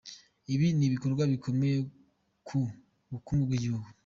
[0.53, 1.75] Ibi ni ibikorwa bikomeye
[2.47, 2.57] ku
[3.11, 3.87] bukungu bw’igihugu.